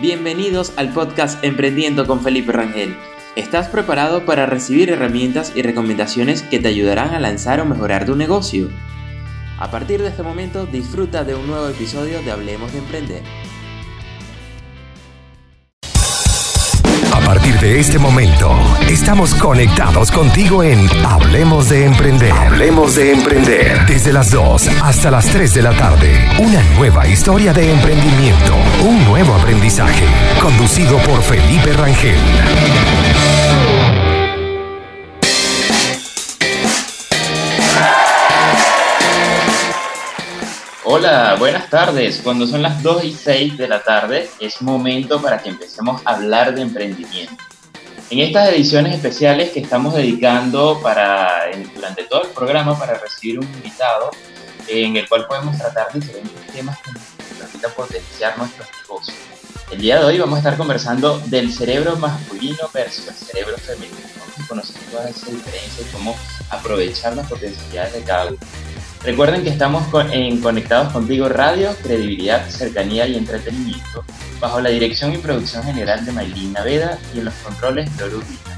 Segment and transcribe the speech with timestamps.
[0.00, 2.96] Bienvenidos al podcast Emprendiendo con Felipe Rangel.
[3.36, 8.14] ¿Estás preparado para recibir herramientas y recomendaciones que te ayudarán a lanzar o mejorar tu
[8.14, 8.68] negocio?
[9.58, 13.22] A partir de este momento disfruta de un nuevo episodio de Hablemos de Emprender.
[17.58, 18.56] A partir de este momento,
[18.88, 22.30] estamos conectados contigo en Hablemos de Emprender.
[22.30, 23.84] Hablemos de Emprender.
[23.84, 26.24] Desde las 2 hasta las 3 de la tarde.
[26.38, 28.54] Una nueva historia de emprendimiento.
[28.86, 30.04] Un nuevo aprendizaje.
[30.40, 32.20] Conducido por Felipe Rangel.
[40.84, 42.20] Hola, buenas tardes.
[42.22, 46.14] Cuando son las 2 y 6 de la tarde, es momento para que empecemos a
[46.14, 47.48] hablar de emprendimiento.
[48.10, 51.42] En estas ediciones especiales que estamos dedicando para,
[51.74, 54.10] durante todo el programa para recibir un invitado,
[54.66, 57.02] en el cual podemos tratar diferentes temas que nos
[57.38, 59.18] permitan potenciar nuestros negocios.
[59.70, 63.98] El día de hoy vamos a estar conversando del cerebro masculino versus el cerebro femenino.
[64.18, 66.16] Vamos a conocer todas esas diferencias y cómo
[66.48, 68.38] aprovechar las potencialidades de cada uno.
[69.04, 74.04] Recuerden que estamos en Conectados Contigo Radio, credibilidad, cercanía y entretenimiento,
[74.40, 78.56] bajo la dirección y producción general de Maylin Naveda y en los controles de Orubita.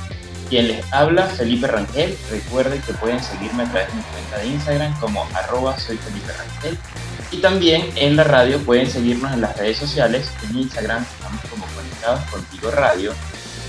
[0.48, 2.16] Quien les habla, Felipe Rangel.
[2.30, 6.32] Recuerden que pueden seguirme a través de mi cuenta de Instagram como arroba soy Felipe
[6.32, 6.78] Rangel.
[7.30, 10.32] Y también en la radio pueden seguirnos en las redes sociales.
[10.48, 13.12] En Instagram estamos como Conectados Contigo Radio.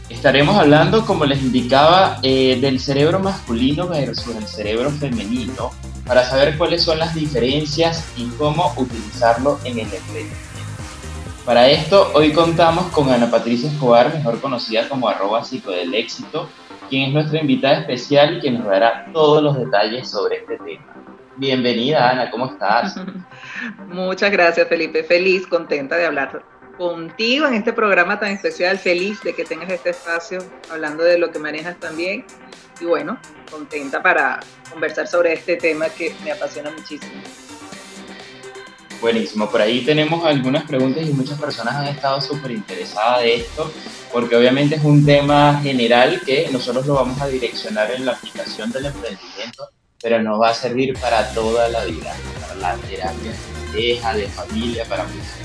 [0.08, 5.70] Estaremos hablando, como les indicaba, eh, del cerebro masculino versus el cerebro femenino
[6.04, 10.49] para saber cuáles son las diferencias y cómo utilizarlo en el emprendimiento.
[11.50, 16.48] Para esto, hoy contamos con Ana Patricia Escobar, mejor conocida como arroba del éxito,
[16.88, 20.84] quien es nuestra invitada especial y que nos dará todos los detalles sobre este tema.
[21.38, 22.94] Bienvenida, Ana, ¿cómo estás?
[23.88, 25.02] Muchas gracias, Felipe.
[25.02, 26.44] Feliz, contenta de hablar
[26.78, 28.78] contigo en este programa tan especial.
[28.78, 30.38] Feliz de que tengas este espacio
[30.70, 32.24] hablando de lo que manejas también.
[32.80, 33.18] Y bueno,
[33.50, 34.38] contenta para
[34.70, 37.20] conversar sobre este tema que me apasiona muchísimo.
[39.00, 43.72] Buenísimo, por ahí tenemos algunas preguntas y muchas personas han estado súper interesadas de esto,
[44.12, 48.70] porque obviamente es un tema general que nosotros lo vamos a direccionar en la aplicación
[48.70, 49.70] del emprendimiento,
[50.02, 53.36] pero nos va a servir para toda la vida, para la terapia de
[53.70, 55.40] pareja, de familia, para muchas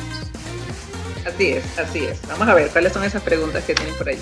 [1.25, 2.19] Así es, así es.
[2.27, 4.19] Vamos a ver cuáles son esas preguntas que tienen por ahí.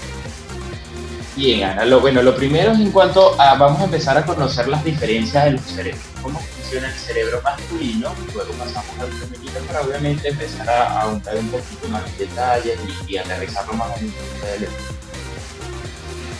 [1.36, 4.68] Bien, Ana, lo, bueno, lo primero es en cuanto a, vamos a empezar a conocer
[4.68, 6.40] las diferencias de los cerebros, cómo
[6.74, 11.88] funciona el cerebro masculino, luego pasamos al femenino para obviamente empezar a ahondar un poquito
[11.90, 14.14] más en detalles y, y aterrizarlo más en el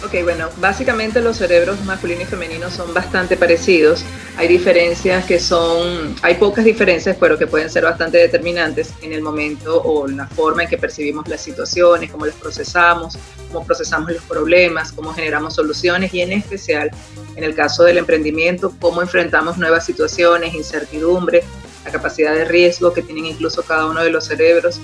[0.06, 4.04] Ok, bueno, básicamente los cerebros masculino y femenino son bastante parecidos.
[4.36, 9.22] Hay diferencias que son, hay pocas diferencias, pero que pueden ser bastante determinantes en el
[9.22, 13.18] momento o la forma en que percibimos las situaciones, cómo las procesamos,
[13.50, 16.92] cómo procesamos los problemas, cómo generamos soluciones y en especial,
[17.38, 21.46] en el caso del emprendimiento, cómo enfrentamos nuevas situaciones, incertidumbre,
[21.86, 24.82] la capacidad de riesgo que tienen incluso cada uno de los cerebros.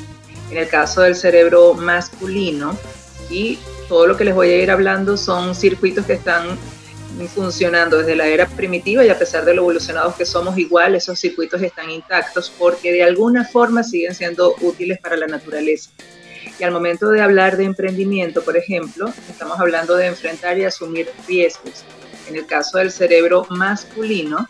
[0.49, 2.77] En el caso del cerebro masculino,
[3.29, 6.57] y todo lo que les voy a ir hablando son circuitos que están
[7.27, 11.19] funcionando desde la era primitiva y a pesar de lo evolucionados que somos igual, esos
[11.19, 15.91] circuitos están intactos porque de alguna forma siguen siendo útiles para la naturaleza.
[16.57, 21.09] Y al momento de hablar de emprendimiento, por ejemplo, estamos hablando de enfrentar y asumir
[21.27, 21.83] riesgos.
[22.27, 24.47] En el caso del cerebro masculino,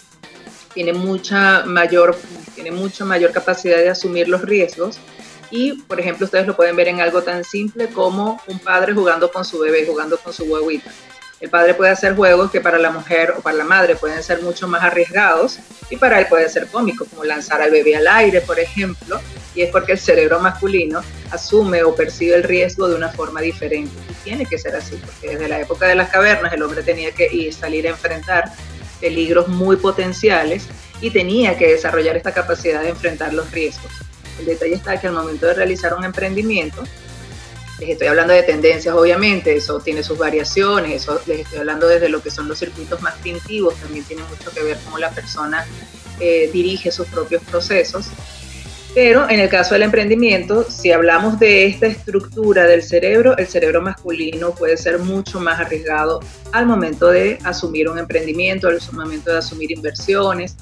[0.74, 2.16] tiene mucha mayor,
[2.56, 5.00] tiene mucha mayor capacidad de asumir los riesgos
[5.52, 9.32] y, por ejemplo, ustedes lo pueden ver en algo tan simple como un padre jugando
[9.32, 10.92] con su bebé, jugando con su huevita.
[11.40, 14.42] El padre puede hacer juegos que para la mujer o para la madre pueden ser
[14.42, 15.60] mucho más arriesgados
[15.90, 19.22] y para él pueden ser cómicos, como lanzar al bebé al aire, por ejemplo,
[19.56, 21.02] y es porque el cerebro masculino
[21.32, 23.94] asume o percibe el riesgo de una forma diferente.
[24.10, 27.12] Y tiene que ser así, porque desde la época de las cavernas el hombre tenía
[27.12, 28.52] que ir, salir a enfrentar
[29.00, 30.68] peligros muy potenciales
[31.00, 33.92] y tenía que desarrollar esta capacidad de enfrentar los riesgos.
[34.40, 36.84] El detalle está que al momento de realizar un emprendimiento,
[37.80, 42.10] les estoy hablando de tendencias, obviamente, eso tiene sus variaciones, eso les estoy hablando desde
[42.10, 45.66] lo que son los circuitos más primitivos, también tiene mucho que ver cómo la persona
[46.20, 48.08] eh, dirige sus propios procesos.
[48.96, 53.82] Pero en el caso del emprendimiento, si hablamos de esta estructura del cerebro, el cerebro
[53.82, 56.20] masculino puede ser mucho más arriesgado
[56.52, 60.56] al momento de asumir un emprendimiento, al momento de asumir inversiones,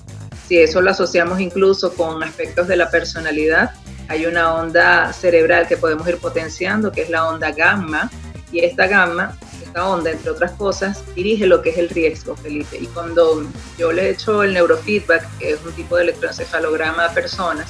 [0.48, 3.72] Si eso lo asociamos incluso con aspectos de la personalidad,
[4.08, 8.10] hay una onda cerebral que podemos ir potenciando, que es la onda gamma,
[8.52, 12.78] y esta gamma, esta onda, entre otras cosas, dirige lo que es el riesgo, Felipe.
[12.80, 13.46] Y cuando
[13.78, 17.68] yo le he hecho el neurofeedback, que es un tipo de electroencefalograma a personas,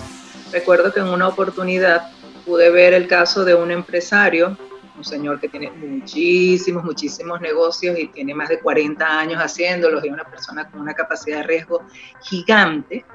[0.51, 2.11] recuerdo que en una oportunidad
[2.45, 4.55] pude ver el caso de un empresario,
[4.97, 10.09] un señor que tiene muchísimos, muchísimos negocios y tiene más de 40 años haciéndolos y
[10.09, 11.83] una persona con una capacidad de riesgo
[12.21, 13.05] gigante.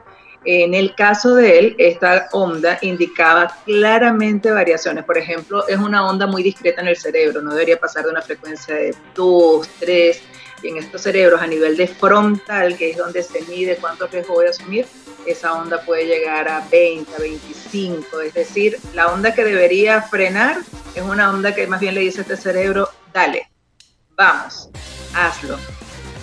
[0.44, 5.04] En el caso de él, esta onda indicaba claramente variaciones.
[5.04, 8.22] Por ejemplo, es una onda muy discreta en el cerebro, no debería pasar de una
[8.22, 10.22] frecuencia de 2, 3.
[10.64, 14.34] Y en estos cerebros, a nivel de frontal, que es donde se mide cuánto riesgo
[14.34, 14.86] voy a asumir,
[15.26, 18.20] esa onda puede llegar a 20, a 25.
[18.20, 20.58] Es decir, la onda que debería frenar
[20.94, 23.50] es una onda que más bien le dice a este cerebro, dale,
[24.16, 24.68] vamos,
[25.14, 25.58] hazlo.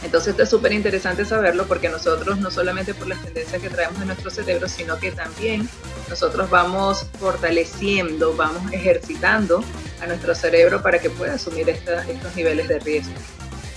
[0.04, 4.00] Entonces esto es súper interesante saberlo porque nosotros no solamente por las tendencias que traemos
[4.00, 5.68] de nuestro cerebro, sino que también
[6.10, 9.64] nosotros vamos fortaleciendo, vamos ejercitando
[10.02, 13.14] a nuestro cerebro para que pueda asumir estos niveles de riesgo.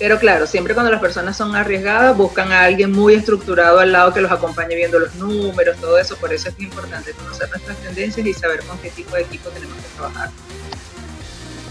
[0.02, 4.12] Pero claro, siempre cuando las personas son arriesgadas, buscan a alguien muy estructurado al lado
[4.12, 6.16] que los acompañe viendo los números, todo eso.
[6.16, 9.76] Por eso es importante conocer nuestras tendencias y saber con qué tipo de equipo tenemos
[9.76, 10.30] que trabajar.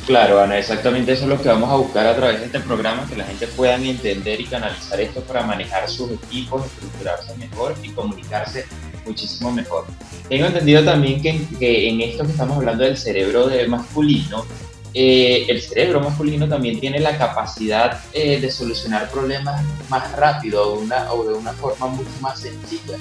[0.07, 3.05] Claro, Ana, exactamente eso es lo que vamos a buscar a través de este programa,
[3.05, 7.89] que la gente pueda entender y canalizar esto para manejar sus equipos, estructurarse mejor y
[7.89, 8.65] comunicarse
[9.05, 9.83] muchísimo mejor.
[10.29, 14.45] Tengo entendido también que, que en esto que estamos hablando del cerebro de masculino,
[14.93, 21.11] eh, el cerebro masculino también tiene la capacidad eh, de solucionar problemas más rápido una,
[21.13, 22.97] o de una forma mucho más sencilla.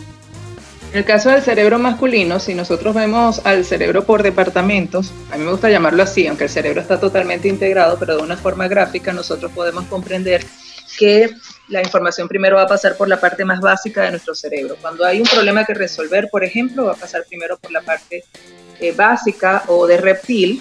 [0.92, 5.44] En el caso del cerebro masculino, si nosotros vemos al cerebro por departamentos, a mí
[5.44, 9.12] me gusta llamarlo así, aunque el cerebro está totalmente integrado, pero de una forma gráfica
[9.12, 10.44] nosotros podemos comprender
[10.98, 11.31] que
[11.69, 14.76] la información primero va a pasar por la parte más básica de nuestro cerebro.
[14.81, 18.25] Cuando hay un problema que resolver, por ejemplo, va a pasar primero por la parte
[18.81, 20.60] eh, básica o de reptil,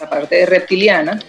[0.00, 1.20] la parte reptiliana,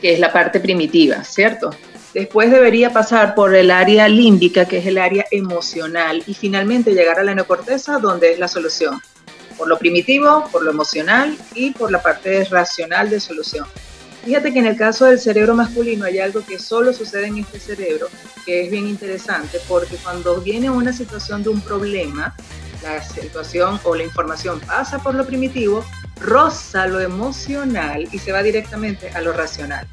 [0.00, 1.70] que es la parte primitiva, ¿cierto?
[2.14, 7.18] Después debería pasar por el área límbica, que es el área emocional, y finalmente llegar
[7.18, 9.00] a la neocorteza, donde es la solución.
[9.56, 13.66] Por lo primitivo, por lo emocional y por la parte racional de solución.
[14.24, 17.58] Fíjate que en el caso del cerebro masculino hay algo que solo sucede en este
[17.58, 18.08] cerebro,
[18.44, 22.34] que es bien interesante, porque cuando viene una situación de un problema,
[22.82, 25.84] la situación o la información pasa por lo primitivo,
[26.22, 29.86] roza lo emocional y se va directamente a lo racional.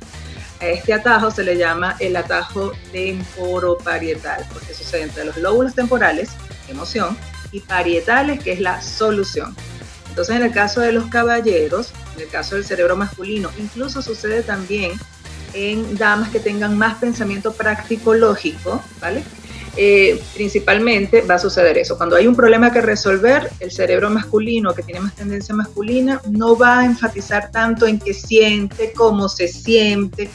[0.62, 6.30] A este atajo se le llama el atajo temporoparietal, porque sucede entre los lóbulos temporales,
[6.68, 7.18] emoción,
[7.52, 9.56] y parietales, que es la solución.
[10.10, 14.44] Entonces, en el caso de los caballeros, en el caso del cerebro masculino, incluso sucede
[14.44, 14.92] también
[15.54, 19.24] en damas que tengan más pensamiento práctico lógico, ¿vale?
[19.78, 21.98] Eh, principalmente va a suceder eso.
[21.98, 26.58] Cuando hay un problema que resolver, el cerebro masculino, que tiene más tendencia masculina, no
[26.58, 30.30] va a enfatizar tanto en qué siente, cómo se siente,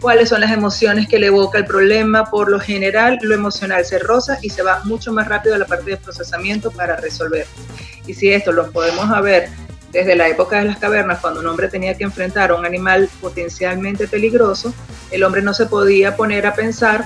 [0.00, 2.30] cuáles son las emociones que le evoca el problema.
[2.30, 5.66] Por lo general, lo emocional se roza y se va mucho más rápido a la
[5.66, 7.46] parte de procesamiento para resolver.
[8.06, 9.48] Y si esto lo podemos ver
[9.92, 13.08] desde la época de las cavernas, cuando un hombre tenía que enfrentar a un animal
[13.20, 14.72] potencialmente peligroso,
[15.10, 17.04] el hombre no se podía poner a pensar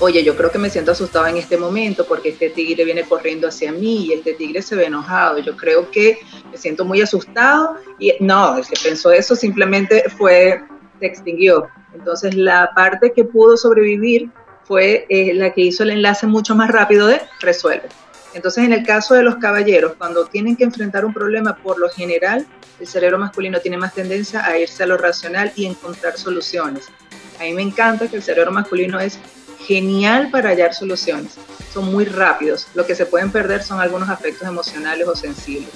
[0.00, 3.48] oye, yo creo que me siento asustado en este momento porque este tigre viene corriendo
[3.48, 5.38] hacia mí y este tigre se ve enojado.
[5.38, 6.18] Yo creo que
[6.50, 10.62] me siento muy asustado y no, el que pensó eso simplemente fue,
[11.00, 11.68] se extinguió.
[11.94, 14.30] Entonces la parte que pudo sobrevivir
[14.64, 17.88] fue eh, la que hizo el enlace mucho más rápido de resuelve.
[18.34, 21.88] Entonces en el caso de los caballeros, cuando tienen que enfrentar un problema, por lo
[21.88, 22.46] general,
[22.78, 26.88] el cerebro masculino tiene más tendencia a irse a lo racional y encontrar soluciones.
[27.40, 29.18] A mí me encanta que el cerebro masculino es
[29.68, 31.34] genial para hallar soluciones.
[31.72, 32.66] Son muy rápidos.
[32.74, 35.68] Lo que se pueden perder son algunos aspectos emocionales o sensibles.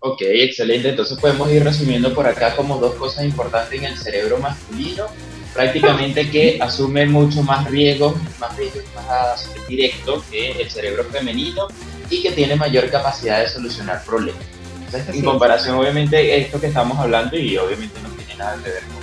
[0.00, 0.88] Ok, excelente.
[0.88, 5.06] Entonces podemos ir resumiendo por acá como dos cosas importantes en el cerebro masculino.
[5.54, 11.68] Prácticamente que asume mucho más riesgo, más riesgo más directo que el cerebro femenino
[12.08, 14.42] y que tiene mayor capacidad de solucionar problemas.
[14.86, 18.82] Entonces, en comparación, obviamente, esto que estamos hablando y obviamente no tiene nada que ver
[18.82, 19.00] con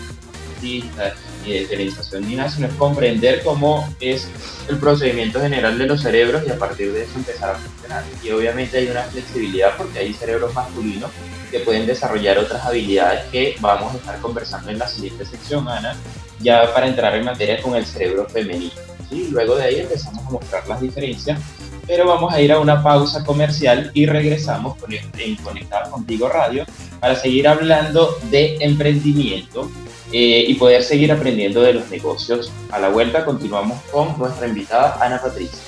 [1.69, 4.27] televisación ni nada, sino es comprender cómo es
[4.67, 8.03] el procedimiento general de los cerebros y a partir de eso empezar a funcionar.
[8.23, 11.11] Y obviamente hay una flexibilidad porque hay cerebros masculinos
[11.51, 15.95] que pueden desarrollar otras habilidades que vamos a estar conversando en la siguiente sección, Ana,
[16.39, 18.73] ya para entrar en materia con el cerebro femenino.
[19.09, 19.29] ¿sí?
[19.31, 21.39] Luego de ahí empezamos a mostrar las diferencias,
[21.85, 26.65] pero vamos a ir a una pausa comercial y regresamos con, en Conectar Contigo Radio
[26.99, 29.71] para seguir hablando de emprendimiento
[30.11, 32.51] eh, y poder seguir aprendiendo de los negocios.
[32.71, 35.59] A la vuelta continuamos con nuestra invitada Ana Patricia.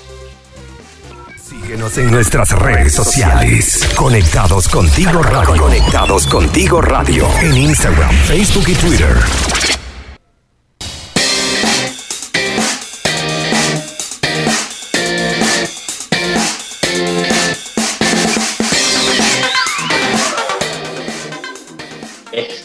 [1.37, 3.89] Síguenos en nuestras redes sociales.
[3.95, 5.61] Conectados contigo radio.
[5.61, 7.27] Conectados contigo radio.
[7.41, 9.78] En Instagram, Facebook y Twitter.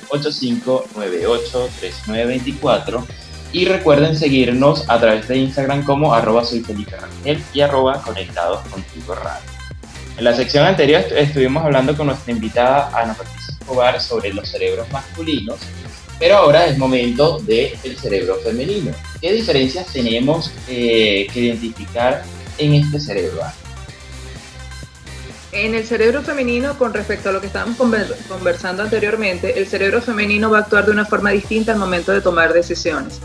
[0.09, 3.07] 569-8598-3924.
[3.53, 8.67] Y recuerden seguirnos a través de Instagram como arroba soy Felipe Rangel y arroba conectados
[8.67, 9.60] contigo radio.
[10.17, 14.91] En la sección anterior estuvimos hablando con nuestra invitada Ana Patricia Escobar sobre los cerebros
[14.91, 15.59] masculinos,
[16.19, 18.93] pero ahora es momento del cerebro femenino.
[19.21, 22.23] ¿Qué diferencias tenemos eh, que identificar
[22.59, 23.41] en este cerebro?
[25.53, 30.49] En el cerebro femenino, con respecto a lo que estábamos conversando anteriormente, el cerebro femenino
[30.49, 33.21] va a actuar de una forma distinta al momento de tomar decisiones.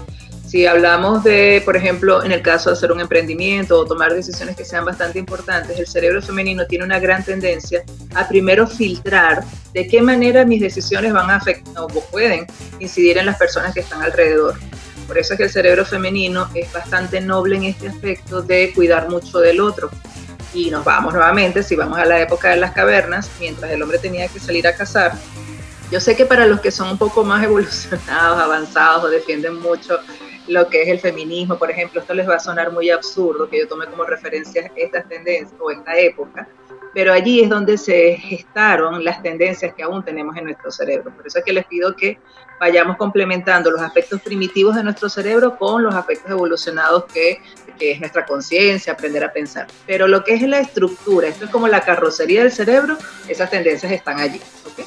[0.55, 4.55] Si hablamos de, por ejemplo, en el caso de hacer un emprendimiento o tomar decisiones
[4.55, 7.83] que sean bastante importantes, el cerebro femenino tiene una gran tendencia
[8.13, 9.43] a primero filtrar
[9.74, 12.47] de qué manera mis decisiones van a afectar o pueden
[12.79, 14.55] incidir en las personas que están alrededor.
[15.07, 19.09] Por eso es que el cerebro femenino es bastante noble en este aspecto de cuidar
[19.09, 19.89] mucho del otro.
[20.53, 24.00] Y nos vamos nuevamente, si vamos a la época de las cavernas, mientras el hombre
[24.00, 25.17] tenía que salir a cazar,
[25.91, 30.00] yo sé que para los que son un poco más evolucionados, avanzados o defienden mucho
[30.48, 33.60] lo que es el feminismo, por ejemplo, esto les va a sonar muy absurdo que
[33.60, 36.48] yo tome como referencia estas tendencias o esta época,
[36.94, 41.12] pero allí es donde se gestaron las tendencias que aún tenemos en nuestro cerebro.
[41.12, 42.20] Por eso es que les pido que
[42.60, 47.42] vayamos complementando los aspectos primitivos de nuestro cerebro con los aspectos evolucionados que,
[47.78, 49.68] que es nuestra conciencia, aprender a pensar.
[49.86, 52.98] Pero lo que es la estructura, esto es como la carrocería del cerebro,
[53.28, 54.40] esas tendencias están allí.
[54.72, 54.86] ¿okay?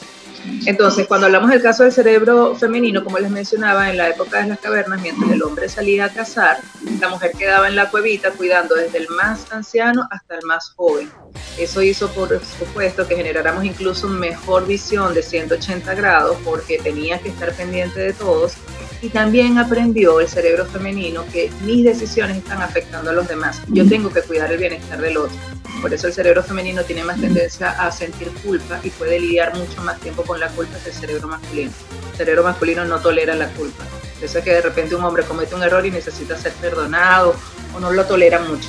[0.66, 4.48] Entonces, cuando hablamos del caso del cerebro femenino, como les mencionaba, en la época de
[4.48, 6.58] las cavernas, mientras el hombre salía a cazar,
[7.00, 11.10] la mujer quedaba en la cuevita cuidando desde el más anciano hasta el más joven.
[11.58, 17.28] Eso hizo, por supuesto, que generáramos incluso mejor visión de 180 grados porque tenía que
[17.30, 18.54] estar pendiente de todos
[19.00, 23.60] y también aprendió el cerebro femenino que mis decisiones están afectando a los demás.
[23.68, 25.36] Yo tengo que cuidar el bienestar del otro.
[25.80, 29.80] Por eso el cerebro femenino tiene más tendencia a sentir culpa y puede lidiar mucho
[29.82, 31.72] más tiempo con la culpa que el cerebro masculino.
[32.12, 33.82] El cerebro masculino no tolera la culpa.
[34.22, 37.34] Eso es que de repente un hombre comete un error y necesita ser perdonado
[37.74, 38.68] o no lo tolera mucho.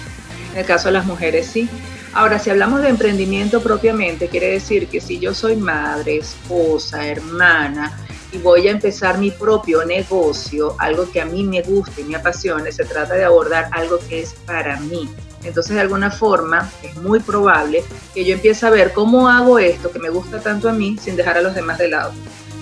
[0.53, 1.69] En el caso de las mujeres sí.
[2.13, 7.95] Ahora, si hablamos de emprendimiento propiamente, quiere decir que si yo soy madre, esposa, hermana,
[8.31, 12.15] y voy a empezar mi propio negocio, algo que a mí me guste y me
[12.15, 15.07] apasione, se trata de abordar algo que es para mí.
[15.43, 19.91] Entonces, de alguna forma, es muy probable que yo empiece a ver cómo hago esto
[19.91, 22.13] que me gusta tanto a mí sin dejar a los demás de lado.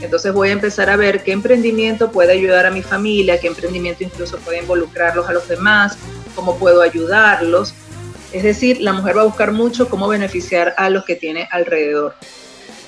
[0.02, 4.04] Entonces voy a empezar a ver qué emprendimiento puede ayudar a mi familia, qué emprendimiento
[4.04, 5.98] incluso puede involucrarlos a los demás,
[6.36, 7.74] cómo puedo ayudarlos.
[8.32, 12.14] Es decir, la mujer va a buscar mucho cómo beneficiar a los que tiene alrededor.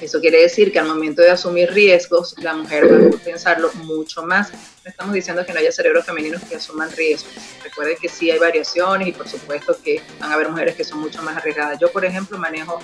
[0.02, 4.24] Eso quiere decir que al momento de asumir riesgos, la mujer va a pensarlo mucho
[4.24, 4.52] más.
[4.52, 7.34] No estamos diciendo que no haya cerebros femeninos que asuman riesgos.
[7.64, 11.00] Recuerden que sí hay variaciones y por supuesto que van a haber mujeres que son
[11.00, 11.80] mucho más arriesgadas.
[11.80, 12.80] Yo, por ejemplo, manejo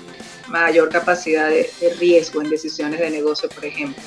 [0.47, 4.03] mayor capacidad de, de riesgo en decisiones de negocio, por ejemplo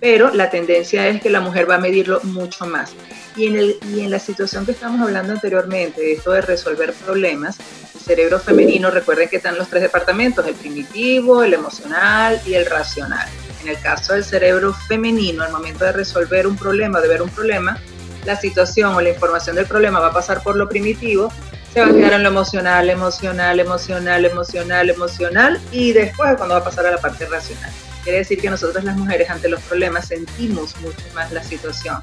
[0.00, 2.92] pero la tendencia es que la mujer va a medirlo mucho más.
[3.36, 7.58] Y en, el, y en la situación que estamos hablando anteriormente, esto de resolver problemas,
[7.94, 12.66] el cerebro femenino, recuerden que están los tres departamentos, el primitivo, el emocional y el
[12.66, 13.28] racional.
[13.62, 17.28] En el caso del cerebro femenino, al momento de resolver un problema, de ver un
[17.28, 17.78] problema,
[18.24, 21.30] la situación o la información del problema va a pasar por lo primitivo,
[21.72, 26.60] se va a quedar en lo emocional, emocional, emocional, emocional, emocional, y después cuando va
[26.60, 27.70] a pasar a la parte racional.
[28.02, 31.98] Quiere decir que nosotros las mujeres ante los problemas sentimos mucho más la situación,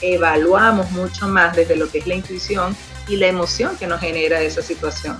[0.00, 2.76] evaluamos mucho más desde lo que es la intuición
[3.08, 5.16] y la emoción que nos genera esa situación.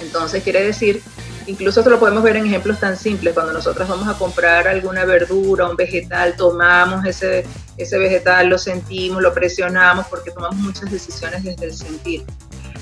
[0.00, 1.00] Entonces quiere decir,
[1.46, 5.04] incluso esto lo podemos ver en ejemplos tan simples, cuando nosotros vamos a comprar alguna
[5.04, 11.44] verdura, un vegetal, tomamos ese, ese vegetal, lo sentimos, lo presionamos porque tomamos muchas decisiones
[11.44, 12.24] desde el sentir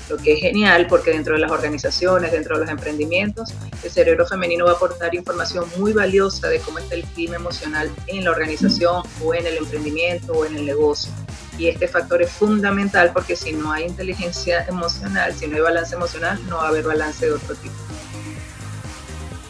[0.09, 4.25] lo que es genial porque dentro de las organizaciones, dentro de los emprendimientos, el cerebro
[4.25, 8.31] femenino va a aportar información muy valiosa de cómo está el clima emocional en la
[8.31, 11.11] organización o en el emprendimiento o en el negocio.
[11.57, 15.95] Y este factor es fundamental porque si no hay inteligencia emocional, si no hay balance
[15.95, 17.75] emocional, no va a haber balance de otro tipo.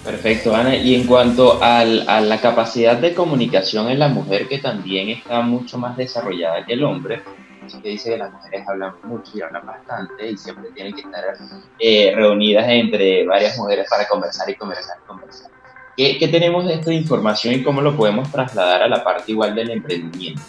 [0.04, 0.76] Perfecto, Ana.
[0.76, 5.80] Y en cuanto a la capacidad de comunicación en la mujer, que también está mucho
[5.80, 7.24] más desarrollada que el hombre,
[7.74, 11.24] que dice que las mujeres hablan mucho y hablan bastante y siempre tienen que estar
[11.79, 15.51] eh, reunidas entre varias mujeres para conversar y conversar y conversar.
[15.98, 19.55] ¿Qué, ¿Qué tenemos de esta información y cómo lo podemos trasladar a la parte igual
[19.55, 20.41] del emprendimiento?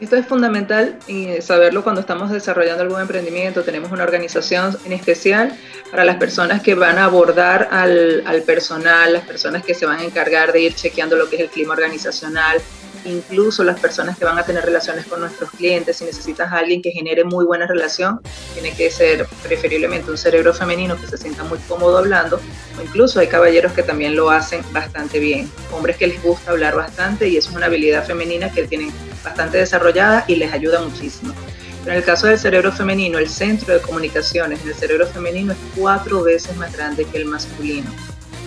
[0.00, 3.64] Esto es fundamental y saberlo cuando estamos desarrollando algún emprendimiento.
[3.64, 5.54] Tenemos una organización en especial
[5.90, 9.98] para las personas que van a abordar al, al personal, las personas que se van
[9.98, 12.62] a encargar de ir chequeando lo que es el clima organizacional,
[13.04, 16.82] incluso las personas que van a tener relaciones con nuestros clientes, si necesitas a alguien
[16.82, 18.20] que genere muy buena relación,
[18.54, 22.40] tiene que ser preferiblemente un cerebro femenino que se sienta muy cómodo hablando,
[22.78, 26.76] o incluso hay caballeros que también lo hacen bastante bien, hombres que les gusta hablar
[26.76, 28.92] bastante y eso es una habilidad femenina que tienen
[29.24, 31.34] bastante desarrollada y les ayuda muchísimo.
[31.82, 35.58] Pero en el caso del cerebro femenino, el centro de comunicaciones del cerebro femenino es
[35.74, 37.90] cuatro veces más grande que el masculino.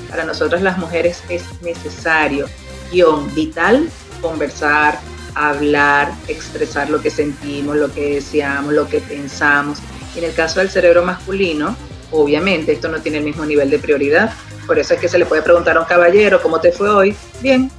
[0.09, 2.47] Para nosotras las mujeres es necesario,
[2.91, 3.89] guion vital,
[4.23, 4.99] conversar,
[5.35, 9.79] hablar, expresar lo que sentimos, lo que deseamos, lo que pensamos.
[10.15, 11.75] En el caso del cerebro masculino,
[12.11, 14.33] obviamente esto no tiene el mismo nivel de prioridad.
[14.65, 17.15] Por eso es que se le puede preguntar a un caballero, ¿cómo te fue hoy?
[17.41, 17.69] Bien.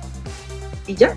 [0.87, 1.17] Y ya.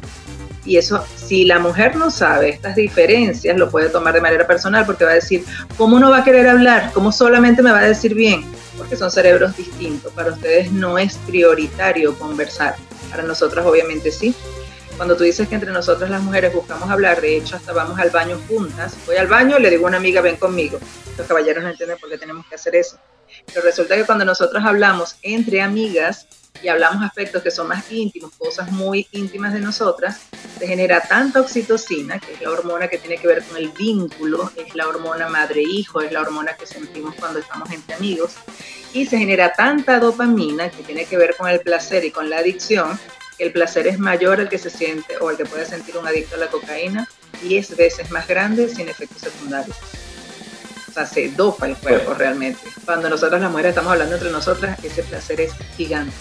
[0.63, 4.85] Y eso, si la mujer no sabe estas diferencias, lo puede tomar de manera personal
[4.85, 5.45] porque va a decir,
[5.77, 6.91] ¿cómo no va a querer hablar?
[6.93, 8.43] ¿Cómo solamente me va a decir bien?
[8.77, 10.11] Porque son cerebros distintos.
[10.13, 12.75] Para ustedes no es prioritario conversar.
[13.09, 14.35] Para nosotras obviamente sí.
[14.97, 18.09] Cuando tú dices que entre nosotras las mujeres buscamos hablar, de hecho hasta vamos al
[18.09, 20.79] baño juntas, voy al baño, le digo a una amiga, ven conmigo.
[21.15, 22.97] Los caballeros no entienden por qué tenemos que hacer eso.
[23.45, 26.25] Pero resulta que cuando nosotros hablamos entre amigas
[26.63, 30.21] y hablamos aspectos que son más íntimos, cosas muy íntimas de nosotras,
[30.57, 34.51] se genera tanta oxitocina, que es la hormona que tiene que ver con el vínculo,
[34.55, 38.33] es la hormona madre-hijo, es la hormona que sentimos cuando estamos entre amigos,
[38.93, 42.39] y se genera tanta dopamina que tiene que ver con el placer y con la
[42.39, 42.99] adicción,
[43.39, 46.35] el placer es mayor el que se siente o el que puede sentir un adicto
[46.35, 47.07] a la cocaína,
[47.43, 49.77] 10 veces más grande sin efectos secundarios.
[50.87, 52.59] O sea, se dopa el cuerpo realmente.
[52.85, 56.15] Cuando nosotras las mujeres estamos hablando entre nosotras, ese placer es gigante.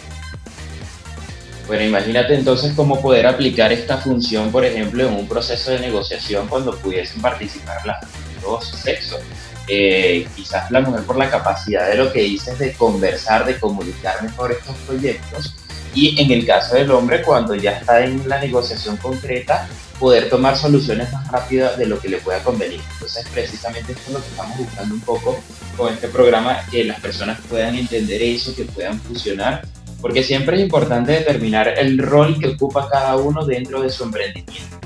[1.66, 6.46] Bueno, imagínate entonces cómo poder aplicar esta función, por ejemplo, en un proceso de negociación
[6.46, 8.06] cuando pudiesen participar las
[8.40, 9.20] dos sexos.
[9.66, 14.22] Eh, quizás la mujer por la capacidad de lo que dices de conversar, de comunicar
[14.22, 15.56] mejor estos proyectos,
[15.96, 19.66] y en el caso del hombre, cuando ya está en la negociación concreta,
[19.98, 22.80] poder tomar soluciones más rápidas de lo que le pueda convenir.
[22.92, 25.40] Entonces, precisamente esto es lo que estamos buscando un poco
[25.74, 29.66] con este programa, que las personas puedan entender eso, que puedan fusionar,
[30.02, 34.76] porque siempre es importante determinar el rol que ocupa cada uno dentro de su emprendimiento.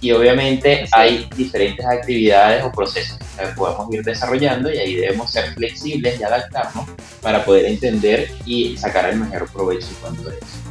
[0.00, 5.52] Y obviamente hay diferentes actividades o procesos que podemos ir desarrollando y ahí debemos ser
[5.54, 6.86] flexibles y adaptarnos
[7.20, 10.66] para poder entender y sacar el mejor provecho en cuanto a eso.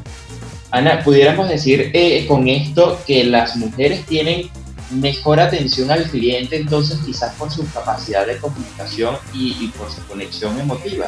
[0.72, 4.50] Ana, pudiéramos decir eh, con esto que las mujeres tienen
[4.92, 10.60] mejor atención al cliente, entonces quizás por su capacidad de comunicación y, por su conexión
[10.60, 11.08] emotiva.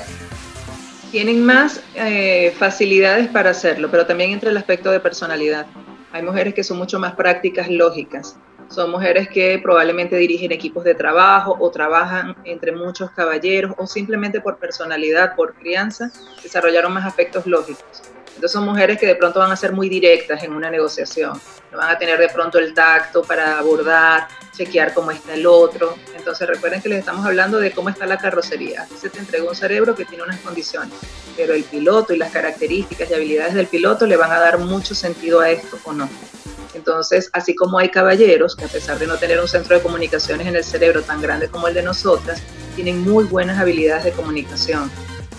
[1.12, 5.66] Tienen más eh, facilidades para hacerlo, pero también entre el aspecto de personalidad.
[6.12, 8.38] Hay mujeres que son mucho más prácticas, lógicas.
[8.70, 14.42] Son mujeres que probablemente dirigen equipos de trabajo o trabajan entre muchos caballeros o simplemente
[14.42, 16.12] por personalidad, por crianza,
[16.44, 18.04] desarrollaron más aspectos lógicos.
[18.38, 21.78] Entonces son mujeres que de pronto van a ser muy directas en una negociación, no
[21.80, 25.96] van a tener de pronto el tacto para abordar, chequear cómo está el otro.
[26.16, 28.84] Entonces recuerden que les estamos hablando de cómo está la carrocería.
[28.84, 30.94] Aquí se te entrega un cerebro que tiene unas condiciones,
[31.36, 34.94] pero el piloto y las características y habilidades del piloto le van a dar mucho
[34.94, 36.08] sentido a esto o no.
[36.78, 40.46] Entonces, así como hay caballeros que a pesar de no tener un centro de comunicaciones
[40.46, 42.40] en el cerebro tan grande como el de nosotras,
[42.76, 44.92] tienen muy buenas habilidades de comunicación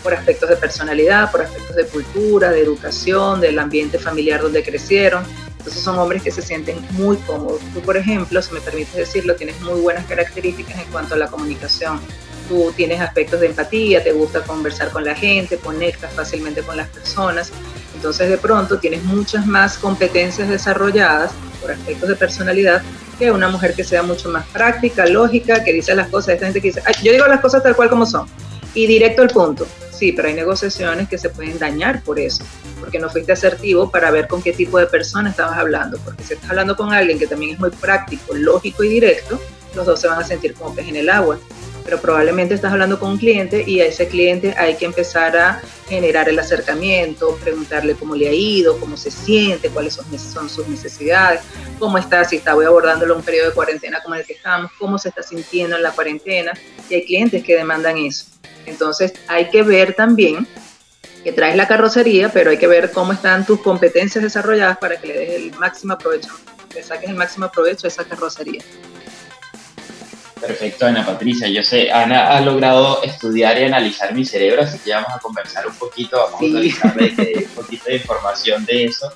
[0.03, 5.24] por aspectos de personalidad, por aspectos de cultura, de educación, del ambiente familiar donde crecieron.
[5.59, 7.61] Entonces son hombres que se sienten muy cómodos.
[7.72, 11.29] Tú, por ejemplo, si me permites decirlo, tienes muy buenas características en cuanto a la
[11.29, 12.01] comunicación.
[12.48, 16.88] Tú tienes aspectos de empatía, te gusta conversar con la gente, conectas fácilmente con las
[16.88, 17.53] personas.
[17.98, 22.80] Entonces de pronto tienes muchas más competencias desarrolladas por aspectos de personalidad
[23.18, 26.61] que una mujer que sea mucho más práctica, lógica, que dice las cosas, esta gente
[26.61, 28.28] que dice, yo digo las cosas tal cual como son
[28.72, 29.66] y directo al punto.
[29.90, 32.44] Sí, pero hay negociaciones que se pueden dañar por eso,
[32.78, 36.34] porque no fuiste asertivo para ver con qué tipo de persona estabas hablando, porque si
[36.34, 39.40] estás hablando con alguien que también es muy práctico, lógico y directo,
[39.74, 41.40] los dos se van a sentir como pez en el agua.
[41.88, 45.62] Pero probablemente estás hablando con un cliente y a ese cliente hay que empezar a
[45.88, 51.40] generar el acercamiento, preguntarle cómo le ha ido, cómo se siente, cuáles son, sus necesidades,
[51.79, 54.98] cómo está, si está abordándolo en un periodo de cuarentena como el que estamos, cómo
[54.98, 56.53] se está sintiendo en la cuarentena.
[56.90, 58.27] Y hay clientes que demandan eso.
[58.66, 60.46] Entonces hay que ver también
[61.24, 65.07] que traes la carrocería, pero hay que ver cómo están tus competencias desarrolladas para que
[65.07, 66.29] le des el máximo provecho,
[66.68, 68.62] que saques el máximo provecho a esa carrocería.
[70.40, 71.48] Perfecto, Ana Patricia.
[71.48, 75.66] Yo sé, Ana ha logrado estudiar y analizar mi cerebro, así que vamos a conversar
[75.66, 79.12] un poquito, vamos a analizar un poquito de información de eso.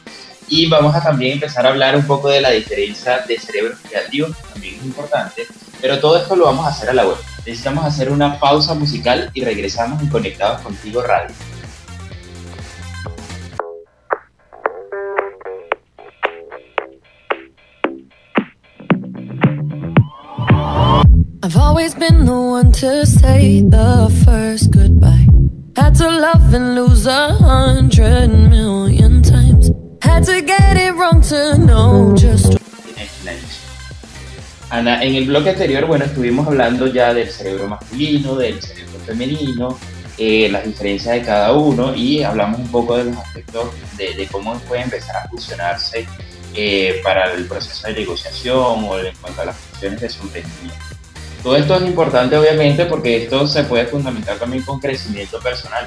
[0.49, 4.37] Y vamos a también empezar a hablar un poco de la diferencia de cerebros creativos,
[4.37, 5.47] que también es importante,
[5.81, 7.17] pero todo esto lo vamos a hacer a la web.
[7.47, 11.35] Necesitamos hacer una pausa musical y regresamos en Conectados Contigo Radio.
[21.45, 25.27] I've always been the one to say the first goodbye.
[25.75, 29.73] Had to love and lose a hundred million times.
[30.03, 32.57] Had to get it wrong to know just.
[34.71, 39.77] Ana, en el bloque anterior, bueno, estuvimos hablando ya del cerebro masculino, del cerebro femenino,
[40.19, 44.27] eh, las diferencias de cada uno y hablamos un poco de los aspectos de, de
[44.29, 46.07] cómo puede empezar a fusionarse
[46.55, 50.92] eh, para el proceso de negociación o en cuanto a las funciones de su emprendimiento.
[51.43, 55.87] Todo esto es importante obviamente porque esto se puede fundamentar también con crecimiento personal.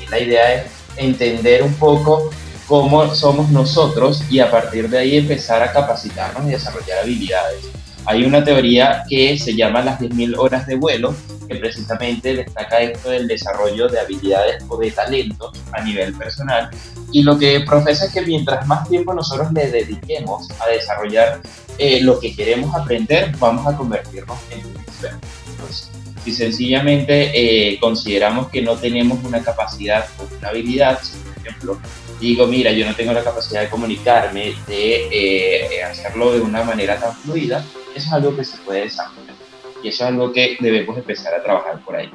[0.00, 2.30] Y la idea es entender un poco
[2.66, 7.81] cómo somos nosotros y a partir de ahí empezar a capacitarnos y desarrollar habilidades.
[8.04, 11.14] Hay una teoría que se llama las 10.000 horas de vuelo,
[11.48, 16.70] que precisamente destaca esto del desarrollo de habilidades o de talentos a nivel personal.
[17.12, 21.40] Y lo que profesa es que mientras más tiempo nosotros le dediquemos a desarrollar
[21.78, 25.26] eh, lo que queremos aprender, vamos a convertirnos en un experto.
[25.50, 25.90] Entonces,
[26.24, 31.78] si sencillamente eh, consideramos que no tenemos una capacidad o una habilidad, por ejemplo,
[32.20, 36.98] digo, mira, yo no tengo la capacidad de comunicarme, de eh, hacerlo de una manera
[36.98, 39.34] tan fluida, eso es algo que se puede desarrollar.
[39.82, 42.10] Y eso es algo que debemos empezar a trabajar por ahí.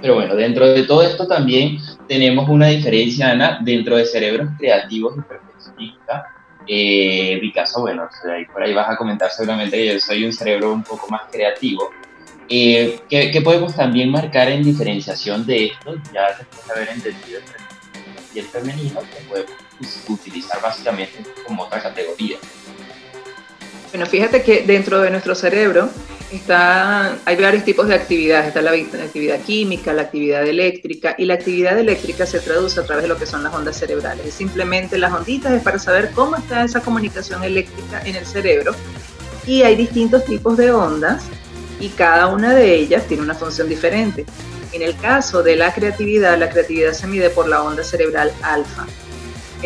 [0.00, 5.14] Pero bueno, dentro de todo esto también tenemos una diferencia, Ana, dentro de cerebros creativos
[5.16, 6.24] y perfeccionistas.
[6.68, 8.08] Eh, mi caso, bueno,
[8.52, 11.90] por ahí vas a comentar seguramente que yo soy un cerebro un poco más creativo.
[12.48, 15.96] Eh, ¿qué, podemos también marcar en diferenciación de esto?
[16.12, 17.40] Ya después de haber entendido
[18.34, 19.52] el femenino, que podemos
[20.08, 22.36] utilizar básicamente como otra categoría.
[23.96, 25.88] Bueno, fíjate que dentro de nuestro cerebro
[26.30, 28.48] está, hay varios tipos de actividades.
[28.48, 33.04] Está la, actividad química, la actividad eléctrica, y la actividad eléctrica se traduce a través
[33.04, 34.34] de lo que son las ondas cerebrales.
[34.34, 38.74] simplemente las onditas es para saber cómo está esa comunicación eléctrica en el cerebro.
[39.46, 41.24] Y hay distintos tipos de ondas
[41.80, 44.26] y cada una de ellas tiene una función diferente.
[44.72, 48.86] En el caso de la creatividad, la creatividad se mide por la onda cerebral alfa.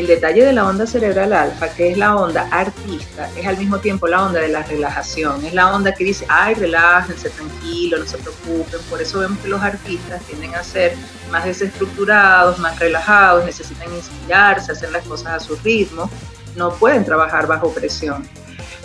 [0.01, 3.81] El detalle de la onda cerebral alfa, que es la onda artista, es al mismo
[3.81, 5.45] tiempo la onda de la relajación.
[5.45, 8.81] Es la onda que dice, ay, relájense, tranquilo, no se preocupen.
[8.89, 10.95] Por eso vemos que los artistas tienden a ser
[11.31, 16.09] más desestructurados, más relajados, necesitan inspirarse, hacer las cosas a su ritmo.
[16.57, 18.27] No pueden trabajar bajo presión.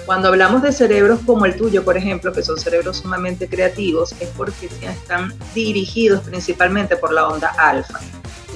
[0.06, 4.28] Cuando hablamos de cerebros como el tuyo, por ejemplo, que son cerebros sumamente creativos, es
[4.36, 8.02] porque están dirigidos principalmente por la onda alfa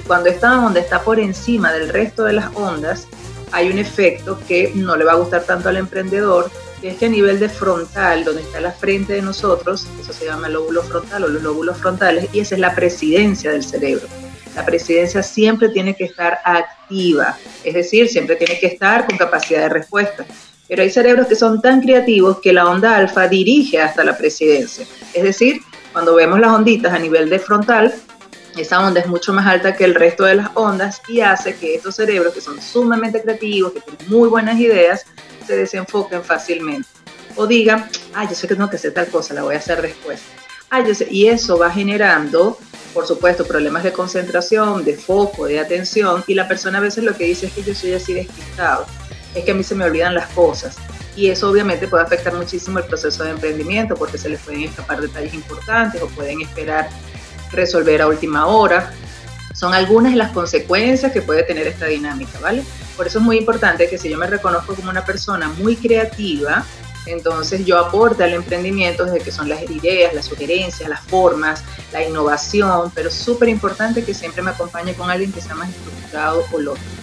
[0.06, 3.08] cuando esta onda está por encima del resto de las ondas,
[3.52, 7.06] hay un efecto que no le va a gustar tanto al emprendedor, que es que
[7.06, 11.24] a nivel de frontal, donde está la frente de nosotros, eso se llama lóbulo frontal
[11.24, 14.06] o los lóbulos frontales, y esa es la presidencia del cerebro.
[14.54, 19.60] La presidencia siempre tiene que estar activa, es decir, siempre tiene que estar con capacidad
[19.60, 20.24] de respuesta.
[20.68, 24.86] Pero hay cerebros que son tan creativos que la onda alfa dirige hasta la presidencia.
[25.12, 25.60] Es decir,
[25.92, 27.92] cuando vemos las onditas a nivel de frontal,
[28.60, 31.74] esa onda es mucho más alta que el resto de las ondas y hace que
[31.74, 35.04] estos cerebros que son sumamente creativos, que tienen muy buenas ideas,
[35.46, 36.88] se desenfoquen fácilmente.
[37.36, 39.80] O digan, ay, yo sé que tengo que hacer tal cosa, la voy a hacer
[39.80, 40.20] después.
[40.68, 41.08] Ay, yo sé.
[41.10, 42.58] Y eso va generando,
[42.92, 46.22] por supuesto, problemas de concentración, de foco, de atención.
[46.26, 48.86] Y la persona a veces lo que dice es que yo soy así despistado,
[49.34, 50.76] es que a mí se me olvidan las cosas.
[51.16, 55.00] Y eso obviamente puede afectar muchísimo el proceso de emprendimiento porque se les pueden escapar
[55.00, 56.88] detalles importantes o pueden esperar
[57.52, 58.92] resolver a última hora.
[59.54, 62.62] Son algunas de las consecuencias que puede tener esta dinámica, ¿vale?
[62.96, 66.64] Por eso es muy importante que si yo me reconozco como una persona muy creativa,
[67.06, 72.06] entonces yo aporte al emprendimiento desde que son las ideas, las sugerencias, las formas, la
[72.06, 76.58] innovación, pero súper importante que siempre me acompañe con alguien que sea más estructurado o
[76.58, 77.00] lógico.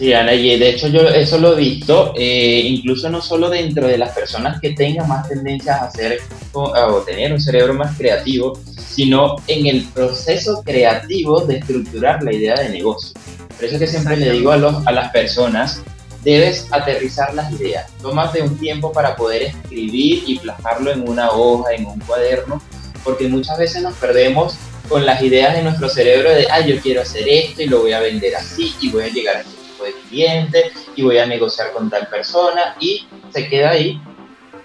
[0.00, 3.86] Sí, Ana, y de hecho yo eso lo he visto, eh, incluso no solo dentro
[3.86, 6.22] de las personas que tengan más tendencias a hacer
[6.52, 8.58] o, tener un cerebro más creativo,
[8.90, 13.14] sino en el proceso creativo de estructurar la idea de negocio.
[13.56, 15.82] Por eso es que siempre le digo a, los, a las personas,
[16.24, 17.90] debes aterrizar las ideas.
[18.02, 22.60] Tómate un tiempo para poder escribir y plasmarlo en una hoja, en un cuaderno,
[23.04, 24.54] porque muchas veces nos perdemos
[24.88, 27.92] con las ideas de nuestro cerebro de, ah, yo quiero hacer esto y lo voy
[27.92, 29.44] a vender así y voy a llegar a
[29.84, 34.00] de cliente y voy a negociar con tal persona y se queda ahí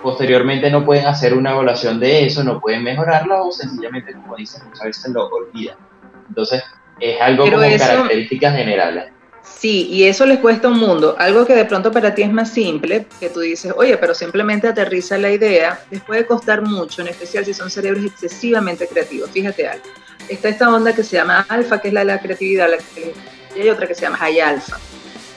[0.06, 4.62] posteriormente no pueden hacer una evaluación de eso, no pueden mejorarlo o sencillamente, como dicen,
[4.68, 5.78] muchas veces lo olvidan.
[6.30, 6.63] Entonces,
[7.00, 9.06] es algo como características generales.
[9.41, 11.15] Sí, y eso les cuesta un mundo.
[11.18, 14.68] Algo que de pronto para ti es más simple, que tú dices, oye, pero simplemente
[14.68, 19.32] aterriza la idea, les puede costar mucho, en especial si son cerebros excesivamente creativos.
[19.32, 19.86] Fíjate algo.
[20.30, 22.70] Está esta onda que se llama alfa, que es la de la creatividad,
[23.56, 24.78] y hay otra que se llama high alfa.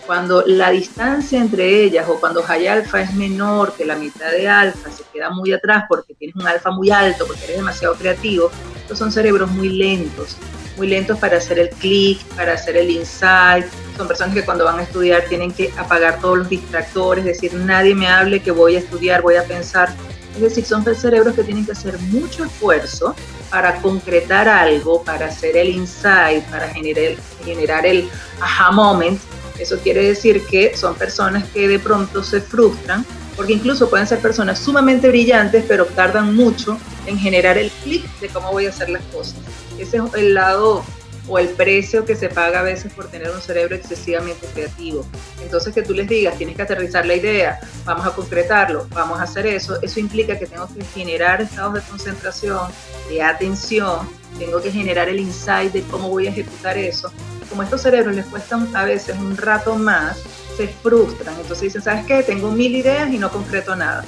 [0.09, 4.49] Cuando la distancia entre ellas o cuando high alfa es menor que la mitad de
[4.49, 8.51] alfa, se queda muy atrás porque tienes un alfa muy alto, porque eres demasiado creativo,
[8.81, 10.39] estos son cerebros muy lentos
[10.79, 13.67] muy lentos para hacer el clic, para hacer el insight.
[13.97, 17.95] Son personas que cuando van a estudiar tienen que apagar todos los distractores, decir nadie
[17.95, 19.93] me hable que voy a estudiar, voy a pensar.
[20.37, 23.15] Es decir, son cerebros que tienen que hacer mucho esfuerzo
[23.51, 28.09] para concretar algo, para hacer el insight, para generar, generar el
[28.41, 29.21] aha moment.
[29.59, 33.05] Eso quiere decir que son personas que de pronto se frustran,
[33.37, 38.29] porque incluso pueden ser personas sumamente brillantes, pero tardan mucho en generar el clic de
[38.29, 39.37] cómo voy a hacer las cosas.
[39.79, 40.85] Ese es el lado
[41.29, 45.05] o el precio que se paga a veces por tener un cerebro excesivamente creativo.
[45.43, 49.25] Entonces que tú les digas, tienes que aterrizar la idea, vamos a concretarlo, vamos a
[49.25, 52.71] hacer eso, eso implica que tengo que generar estados de concentración,
[53.11, 57.13] de atención, tengo que generar el insight de cómo voy a ejecutar eso.
[57.49, 60.19] Como estos cerebros les cuestan a veces un rato más,
[60.57, 62.23] se frustran, entonces dicen, ¿sabes qué?
[62.23, 64.05] Tengo mil ideas y no concreto nada.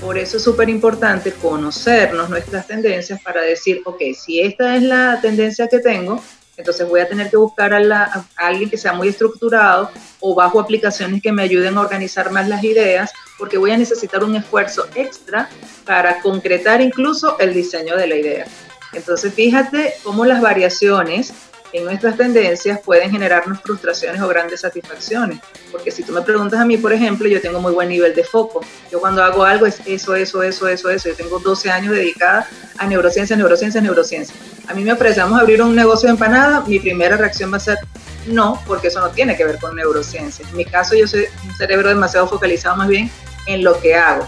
[0.00, 5.20] Por eso es súper importante conocernos nuestras tendencias para decir, ok, si esta es la
[5.20, 6.20] tendencia que tengo,
[6.56, 11.22] entonces voy a tener que buscar a, alguien que sea muy estructurado o bajo aplicaciones
[11.22, 15.48] que me ayuden a organizar más las ideas, porque voy a necesitar un esfuerzo extra
[15.84, 18.46] para concretar incluso el diseño de la idea.
[18.92, 21.32] Entonces fíjate cómo las variaciones
[21.72, 25.40] en nuestras tendencias pueden generarnos frustraciones o grandes satisfacciones.
[25.70, 28.24] Porque si tú me preguntas a mí, por ejemplo, yo tengo muy buen nivel de
[28.24, 28.64] foco.
[28.90, 31.08] Yo cuando hago algo es eso, eso, eso, eso, eso.
[31.08, 32.46] Yo tengo 12 años dedicada
[32.78, 34.34] a neurociencia, neurociencia, neurociencia.
[34.68, 37.78] A mí me ofrecemos abrir un negocio de empanada, mi primera reacción va a ser
[38.26, 40.46] no, porque eso no tiene que ver con neurociencia.
[40.48, 43.10] En mi caso, yo soy un cerebro demasiado focalizado más bien
[43.46, 44.26] en lo que hago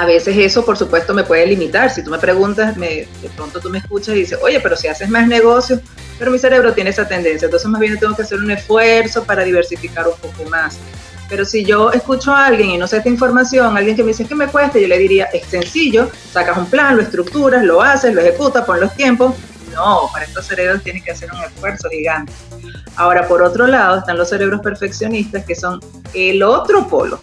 [0.00, 1.90] a veces eso, por supuesto, me puede limitar.
[1.90, 5.10] Si tú me preguntas, de pronto tú me escuchas y dices, oye, pero si haces
[5.10, 5.80] más negocios,
[6.18, 9.44] pero mi cerebro tiene esa tendencia, entonces más bien tengo que hacer un esfuerzo para
[9.44, 10.78] diversificar un poco más.
[11.28, 14.24] Pero si yo escucho a alguien y no sé esta información, alguien que me dice
[14.24, 18.14] que me cuesta, yo le diría, es sencillo, sacas un plan, lo estructuras, lo haces,
[18.14, 19.34] lo ejecutas, pon los tiempos.
[19.74, 22.32] No, para estos cerebros tiene que hacer un esfuerzo gigante.
[22.96, 25.78] Ahora, por otro lado, están los cerebros perfeccionistas, que son
[26.14, 27.20] el otro polo.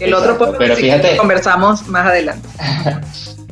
[0.00, 2.48] El otro pero fíjate, conversamos más adelante.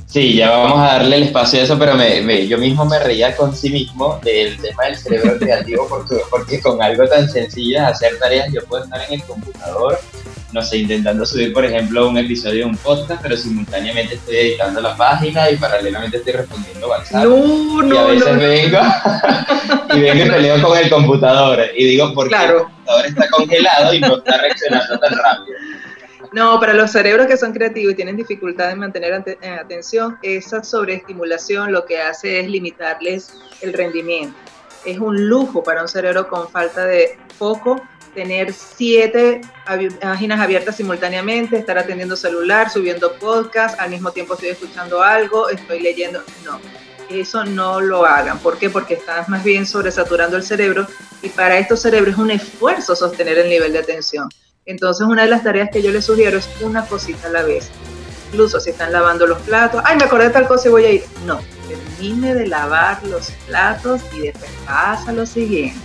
[0.09, 3.37] Sí, ya vamos a darle el espacio a eso, pero me, yo mismo me reía
[3.37, 8.19] con sí mismo del tema del cerebro creativo, porque, porque con algo tan sencillo, hacer
[8.19, 10.01] tareas, yo puedo estar en el computador,
[10.53, 14.81] no sé, intentando subir, por ejemplo, un episodio de un podcast, pero simultáneamente estoy editando
[14.81, 17.25] la página y paralelamente estoy respondiendo WhatsApp.
[17.25, 18.81] No, no, y a veces vengo
[19.95, 23.93] y vengo y peleo con el computador y digo, ¿por qué el computador está congelado
[23.93, 25.59] y no está reaccionando tan rápido?
[26.33, 30.63] No, para los cerebros que son creativos y tienen dificultad en mantener eh, atención, esa
[30.63, 34.37] sobreestimulación lo que hace es limitarles el rendimiento.
[34.85, 37.81] Es un lujo para un cerebro con falta de foco
[38.15, 39.41] tener siete
[40.01, 45.81] páginas abiertas simultáneamente, estar atendiendo celular, subiendo podcast, al mismo tiempo estoy escuchando algo, estoy
[45.81, 46.23] leyendo.
[46.45, 46.61] No,
[47.11, 48.39] eso no lo hagan.
[48.39, 48.71] ¿Por qué?
[48.71, 50.87] Porque estás más bien sobresaturando el cerebro
[51.23, 54.29] y para estos cerebros es un esfuerzo sostener el nivel de atención.
[54.69, 57.71] Entonces, una de las tareas que yo les sugiero es una cosita a la vez.
[58.27, 60.93] Incluso si están lavando los platos, ay, me acordé de tal cosa y voy a
[60.93, 61.05] ir.
[61.25, 65.81] No, termine de lavar los platos y después pasa lo siguiente.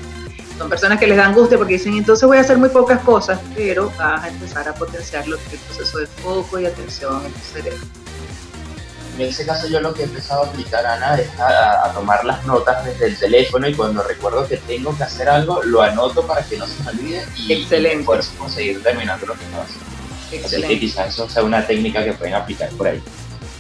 [0.57, 3.39] Son personas que les dan gusto porque dicen, entonces voy a hacer muy pocas cosas,
[3.55, 8.02] pero vas a empezar a potenciar el proceso de foco y atención en tu cerebro.
[9.17, 12.45] En ese caso yo lo que he empezado a aplicar, Ana, es a, tomar las
[12.45, 16.43] notas desde el teléfono y cuando recuerdo que tengo que hacer algo, lo anoto para
[16.43, 18.01] que no se me olvide y, Excelente.
[18.01, 18.05] y
[18.37, 19.85] conseguir terminando lo que estaba haciendo.
[20.31, 20.65] Excelente.
[20.65, 23.03] Así que quizás eso sea una técnica que pueden aplicar por ahí.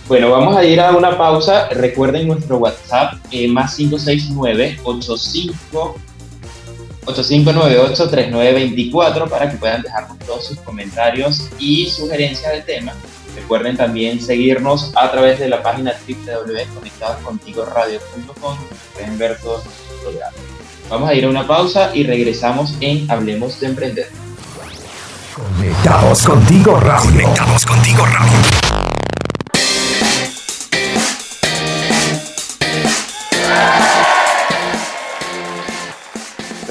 [0.07, 1.69] Bueno, vamos a ir a una pausa.
[1.69, 5.95] Recuerden nuestro WhatsApp, eh, más 569 85
[7.05, 12.93] 8598-3924 para que puedan dejarnos todos sus comentarios y sugerencias de tema
[13.35, 18.57] Recuerden también seguirnos a través de la página www.conectadoscontigoradio.com.
[18.93, 20.39] Pueden ver todos nuestros programas.
[20.89, 24.07] Vamos a ir a una pausa y regresamos en Hablemos de Emprender.
[25.33, 27.09] Conectados contigo radio.
[27.09, 28.62] Conectados contigo radio.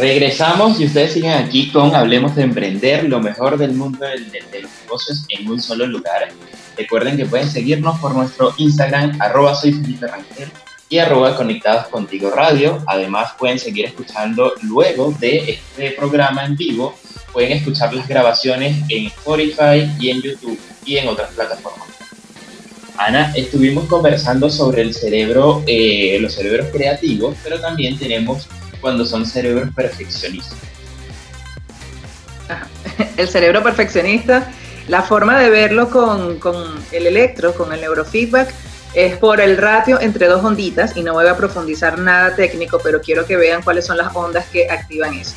[0.02, 4.18] Regresamos y ustedes siguen aquí con Hablemos de Emprender, lo mejor del mundo de,
[4.60, 6.28] los negocios en un solo lugar.
[6.76, 10.50] Recuerden que pueden seguirnos por nuestro Instagram, arroba soy Felipe Rangel
[10.88, 12.82] y arroba Conectados Contigo Radio.
[12.88, 16.96] Además pueden seguir escuchando luego de este programa en vivo.
[17.32, 21.86] Pueden escuchar las grabaciones en Spotify y en YouTube y en otras plataformas.
[22.98, 28.48] Ana, estuvimos conversando sobre el cerebro, eh, los cerebros creativos, pero también tenemos
[28.82, 30.58] cuando son cerebros perfeccionistas.
[33.16, 34.52] El cerebro perfeccionista,
[34.88, 36.54] la forma de verlo con, con
[36.90, 38.52] el electro, con el neurofeedback,
[38.94, 43.00] es por el ratio entre dos onditas y no voy a profundizar nada técnico, pero
[43.00, 45.34] quiero que vean cuáles son las ondas que activan eso.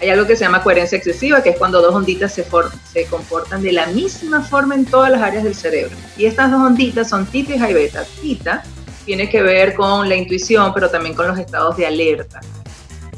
[0.00, 2.44] Hay algo que se llama coherencia excesiva, que es cuando dos onditas se,
[2.92, 5.96] se comportan de la misma forma en todas las áreas del cerebro.
[6.16, 8.04] Y estas dos onditas son tita y beta.
[8.20, 8.62] Tita
[9.04, 12.40] tiene que ver con la intuición, pero también con los estados de alerta.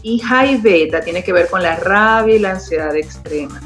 [0.03, 3.61] Y high beta tiene que ver con la rabia y la ansiedad extrema.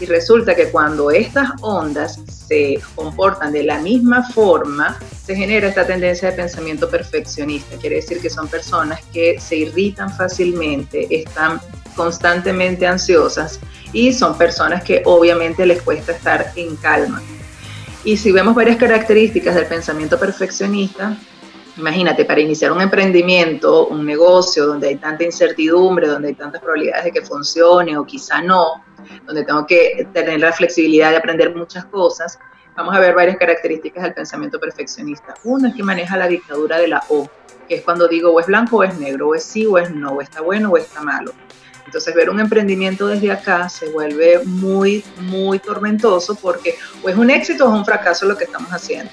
[0.00, 5.86] Y resulta que cuando estas ondas se comportan de la misma forma, se genera esta
[5.86, 7.76] tendencia de pensamiento perfeccionista.
[7.76, 11.60] Quiere decir que son personas que se irritan fácilmente, están
[11.94, 13.60] constantemente ansiosas
[13.92, 17.22] y son personas que obviamente les cuesta estar en calma.
[18.04, 21.16] Y si vemos varias características del pensamiento perfeccionista,
[21.76, 27.04] imagínate, para iniciar un emprendimiento, un negocio donde hay tanta incertidumbre, donde hay tantas probabilidades
[27.04, 28.84] de que funcione o quizá no,
[29.26, 32.38] donde tengo que tener la flexibilidad de aprender muchas cosas,
[32.76, 35.34] vamos a ver varias características del pensamiento perfeccionista.
[35.44, 37.28] Uno es que maneja la dictadura de la O,
[37.68, 39.90] que es cuando digo o es blanco o es negro, o es sí o es
[39.90, 41.32] no, o está bueno o está malo.
[41.84, 47.28] Entonces ver un emprendimiento desde acá se vuelve muy, muy tormentoso porque o es un
[47.28, 49.10] éxito o es un fracaso lo que estamos haciendo.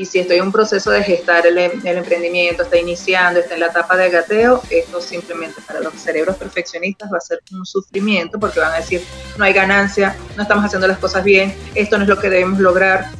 [0.00, 3.60] Y si estoy en un proceso de gestar el, el, emprendimiento, está iniciando, está en
[3.60, 8.40] la etapa de gateo, esto simplemente para los cerebros perfeccionistas va a ser un sufrimiento
[8.40, 9.02] porque van a decir,
[9.36, 12.60] no hay ganancia, no estamos haciendo las cosas bien, esto no es lo que debemos
[12.60, 13.10] lograr.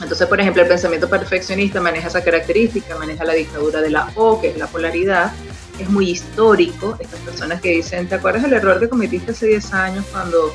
[0.00, 4.40] Entonces, por ejemplo, el pensamiento perfeccionista maneja esa característica, maneja la dictadura de la O,
[4.40, 5.32] que es la polaridad,
[5.80, 6.96] es muy histórico.
[7.00, 10.54] Estas personas que dicen, ¿te acuerdas del error que cometiste hace 10 años cuando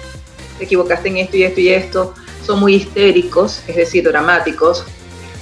[0.57, 2.13] te equivocaste en esto y esto y esto?
[2.45, 4.85] Son muy histéricos, es decir, dramáticos.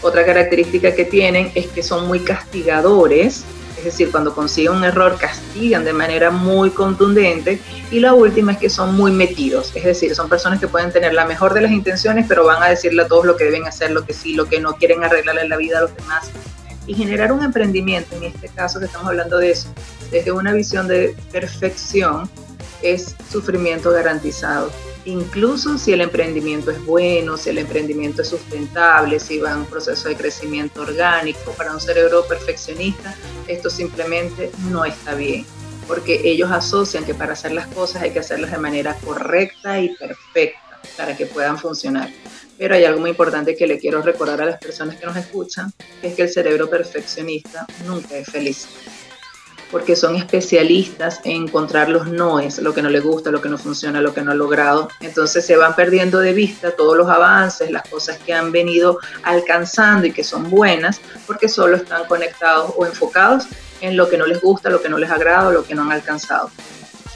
[0.01, 3.43] Otra característica que tienen es que son muy castigadores,
[3.77, 7.59] es decir, cuando consiguen un error castigan de manera muy contundente.
[7.91, 11.13] Y la última es que son muy metidos, es decir, son personas que pueden tener
[11.13, 13.91] la mejor de las intenciones, pero van a decirle a todos lo que deben hacer,
[13.91, 16.31] lo que sí, lo que no, quieren arreglarle la vida a los demás
[16.87, 19.69] y generar un emprendimiento, en este caso que estamos hablando de eso,
[20.11, 22.29] desde una visión de perfección,
[22.81, 24.71] es sufrimiento garantizado.
[25.05, 29.65] Incluso si el emprendimiento es bueno, si el emprendimiento es sustentable, si va en un
[29.67, 33.15] proceso de crecimiento orgánico, para un cerebro perfeccionista,
[33.47, 35.45] esto simplemente no está bien,
[35.87, 39.89] porque ellos asocian que para hacer las cosas hay que hacerlas de manera correcta y
[39.95, 42.09] perfecta para que puedan funcionar.
[42.57, 45.71] Pero hay algo muy importante que le quiero recordar a las personas que nos escuchan,
[46.01, 48.67] que es que el cerebro perfeccionista nunca es feliz,
[49.71, 53.57] porque son especialistas en encontrar los noes, lo que no le gusta, lo que no
[53.57, 54.89] funciona, lo que no ha logrado.
[55.01, 60.07] Entonces se van perdiendo de vista todos los avances, las cosas que han venido alcanzando
[60.07, 63.45] y que son buenas, porque solo están conectados o enfocados
[63.81, 65.91] en lo que no les gusta, lo que no les agrada, lo que no han
[65.91, 66.49] alcanzado.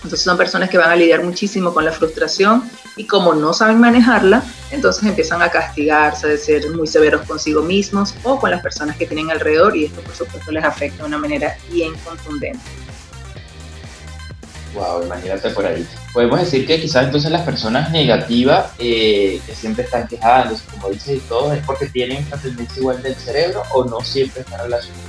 [0.04, 3.80] Entonces son personas que van a lidiar muchísimo con la frustración y como no saben
[3.80, 8.96] manejarla, entonces empiezan a castigarse, a ser muy severos consigo mismos o con las personas
[8.96, 12.60] que tienen alrededor y esto por supuesto les afecta de una manera bien contundente.
[14.74, 15.86] Wow, imagínate por ahí.
[16.14, 21.18] Podemos decir que quizás entonces las personas negativas eh, que siempre están quejándose, como dices
[21.18, 25.09] y todo, es porque tienen esta tendencia igual del cerebro o no siempre está relacionado.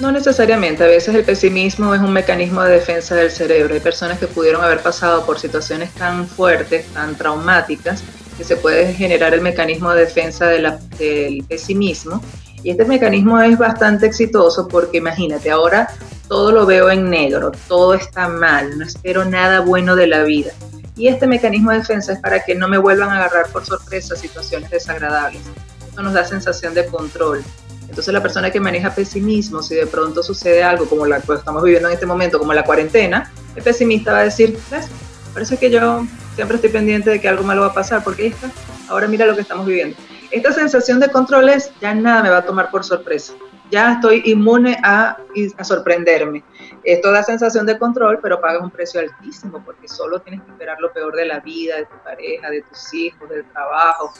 [0.00, 3.74] No necesariamente, a veces el pesimismo es un mecanismo de defensa del cerebro.
[3.74, 8.02] Hay personas que pudieron haber pasado por situaciones tan fuertes, tan traumáticas,
[8.38, 12.22] que se puede generar el mecanismo de defensa del pesimismo.
[12.62, 15.88] Y este mecanismo es bastante exitoso porque imagínate, ahora
[16.28, 20.52] todo lo veo en negro, todo está mal, no espero nada bueno de la vida.
[20.96, 24.16] Y este mecanismo de defensa es para que no me vuelvan a agarrar por sorpresa
[24.16, 25.42] situaciones desagradables.
[25.86, 27.44] Esto nos da sensación de control.
[27.90, 31.62] Entonces la persona que maneja pesimismo, si de pronto sucede algo como la que estamos
[31.64, 34.88] viviendo en este momento, como la cuarentena, el pesimista va a decir, ¿ves?
[35.34, 38.48] Parece que yo siempre estoy pendiente de que algo malo va a pasar, porque está,
[38.88, 39.96] ahora mira lo que estamos viviendo.
[40.30, 43.32] Esta sensación de control es, ya nada me va a tomar por sorpresa,
[43.72, 45.16] ya estoy inmune a,
[45.58, 46.44] a sorprenderme.
[46.84, 50.80] Esto da sensación de control, pero pagas un precio altísimo, porque solo tienes que esperar
[50.80, 54.12] lo peor de la vida, de tu pareja, de tus hijos, del trabajo.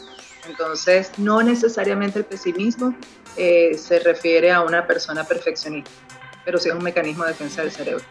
[0.48, 2.94] Entonces, no necesariamente el pesimismo
[3.36, 5.90] eh, se refiere a una persona perfeccionista,
[6.44, 8.04] pero sí es un mecanismo de defensa del cerebro.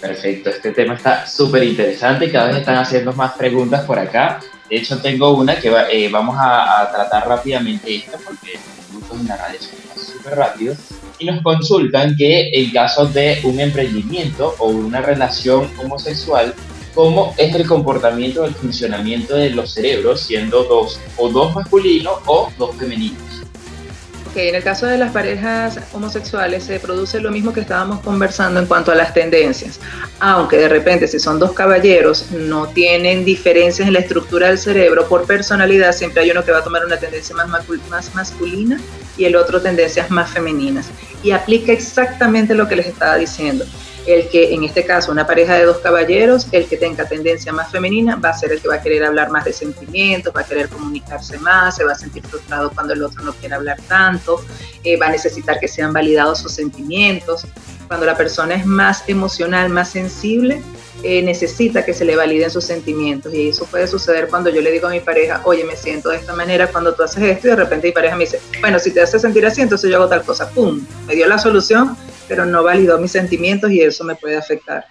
[0.00, 4.40] Perfecto, este tema está súper interesante y cada vez están haciendo más preguntas por acá.
[4.68, 8.58] De hecho, tengo una que eh, vamos a, tratar rápidamente esta porque
[8.92, 10.78] muchos en la radio son súper rápidos
[11.18, 16.54] y nos consultan que en caso de un emprendimiento o una relación homosexual,
[16.94, 22.50] cómo es el comportamiento, el funcionamiento de los cerebros siendo dos o dos masculinos o
[22.58, 23.43] dos femeninos
[24.36, 28.66] en el caso de las parejas homosexuales se produce lo mismo que estábamos conversando en
[28.66, 29.78] cuanto a las tendencias,
[30.20, 35.08] aunque de repente si son dos caballeros no tienen diferencias en la estructura del cerebro
[35.08, 37.48] por personalidad, siempre hay uno que va a tomar una tendencia más,
[37.88, 38.80] más masculina
[39.16, 40.86] y el otro tendencias más femeninas.
[41.22, 43.64] Y aplica exactamente lo que les estaba diciendo
[44.06, 47.70] el que en este caso una pareja de dos caballeros, el que tenga tendencia más
[47.70, 50.44] femenina va a ser el que va a querer hablar más de sentimientos, va a
[50.44, 54.44] querer comunicarse más, se va a sentir frustrado cuando el otro no quiere hablar tanto,
[54.82, 57.46] eh, va a necesitar que sean validados sus sentimientos.
[57.88, 60.62] Cuando la persona es más emocional, más sensible,
[61.02, 64.70] eh, necesita que se le validen sus sentimientos y eso puede suceder cuando yo le
[64.70, 67.50] digo a mi pareja, oye, me siento de esta manera cuando tú haces esto y
[67.50, 70.08] de repente mi pareja me dice, bueno, si te hace sentir así, entonces yo hago
[70.08, 70.80] tal cosa, ¡pum!
[71.06, 71.94] Me dio la solución,
[72.34, 74.84] pero no validó mis sentimientos y eso me puede afectar.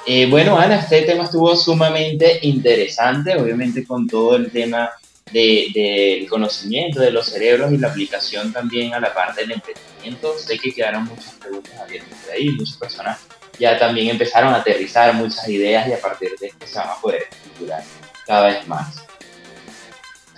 [0.08, 4.90] Eh, bueno, Ana, este tema estuvo sumamente interesante, obviamente con todo el tema
[5.32, 10.34] del de, conocimiento de los cerebros y la aplicación también a la parte del emprendimiento.
[10.38, 13.20] Sé que quedaron muchas preguntas abiertas por ahí, muchas personas
[13.60, 16.96] ya también empezaron a aterrizar muchas ideas y a partir de esto se van a
[16.96, 17.84] poder estructurar
[18.26, 19.04] cada vez más.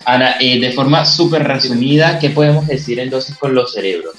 [0.06, 4.16] Ana, eh, de forma súper resumida, ¿qué podemos decir entonces con los cerebros?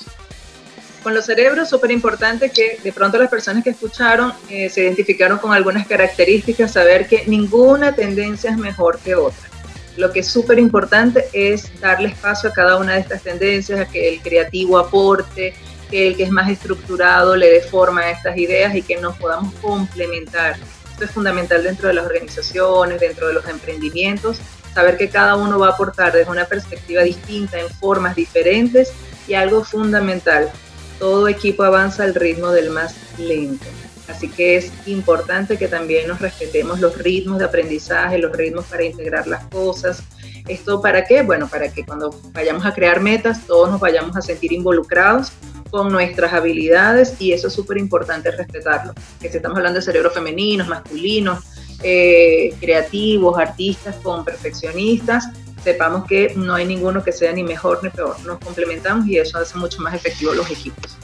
[1.02, 5.38] Con los cerebros, súper importante que de pronto las personas que escucharon eh, se identificaron
[5.38, 9.50] con algunas características, saber que ninguna tendencia es mejor que otra.
[9.98, 13.84] Lo que es súper importante es darle espacio a cada una de estas tendencias, a
[13.84, 15.54] que el creativo aporte,
[15.94, 19.16] que el que es más estructurado le dé forma a estas ideas y que nos
[19.16, 20.56] podamos complementar.
[20.90, 24.38] Esto es fundamental dentro de las organizaciones, dentro de los emprendimientos,
[24.74, 28.92] saber que cada uno va a aportar desde una perspectiva distinta, en formas diferentes
[29.28, 30.50] y algo fundamental,
[30.98, 33.66] todo equipo avanza al ritmo del más lento.
[34.08, 38.82] Así que es importante que también nos respetemos los ritmos de aprendizaje, los ritmos para
[38.82, 40.02] integrar las cosas.
[40.48, 41.22] ¿Esto para qué?
[41.22, 45.32] Bueno, para que cuando vayamos a crear metas todos nos vayamos a sentir involucrados
[45.74, 48.94] con nuestras habilidades y eso es súper importante respetarlo.
[49.20, 51.40] Que si estamos hablando de cerebros femeninos, masculinos,
[51.82, 55.30] eh, creativos, artistas con perfeccionistas,
[55.64, 58.14] sepamos que no hay ninguno que sea ni mejor ni peor.
[58.24, 60.96] Nos complementamos y eso hace mucho más efectivos los equipos.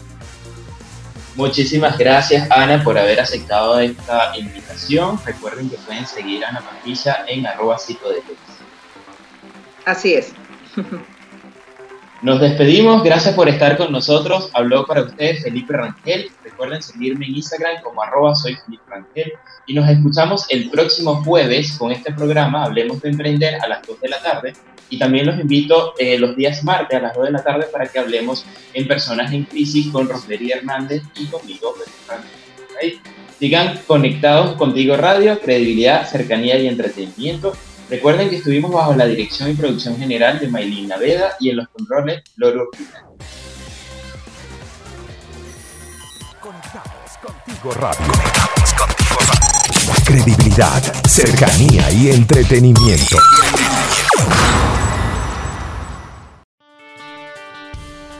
[1.34, 5.18] Muchísimas gracias Ana por haber aceptado esta invitación.
[5.26, 8.22] Recuerden que pueden seguir a Ana Patricia en arroba de
[9.84, 10.32] Así es.
[12.22, 14.50] Nos despedimos, gracias por estar con nosotros.
[14.52, 16.30] Habló para ustedes Felipe Rangel.
[16.44, 19.32] Recuerden seguirme en Instagram como arroba soy Felipe Rangel.
[19.66, 24.00] Y nos escuchamos el próximo jueves con este programa, Hablemos de Emprender, a las 2
[24.02, 24.52] de la tarde.
[24.90, 27.86] Y también los invito eh, los días martes a las 2 de la tarde para
[27.86, 28.44] que hablemos
[28.74, 31.74] en Personas en Crisis con Rosmería Hernández y conmigo,
[33.38, 37.54] Sigan conectados contigo Radio, credibilidad, cercanía y entretenimiento.
[37.90, 41.68] Recuerden que estuvimos bajo la dirección y producción general de Maylin Naveda y en los
[41.70, 42.70] controles Loro
[46.40, 48.06] Conectados contigo radio.
[48.06, 50.04] Conectados contigo radio.
[50.04, 53.16] Credibilidad, cercanía y entretenimiento.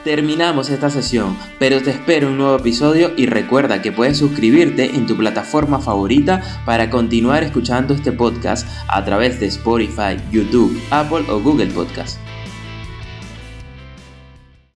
[0.03, 5.05] Terminamos esta sesión, pero te espero un nuevo episodio y recuerda que puedes suscribirte en
[5.05, 11.39] tu plataforma favorita para continuar escuchando este podcast a través de Spotify, YouTube, Apple o
[11.39, 12.17] Google Podcast.